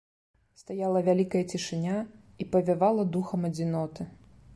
[0.61, 1.97] Стаяла вялікая цішыня,
[2.45, 4.09] і павявала духам адзіноты.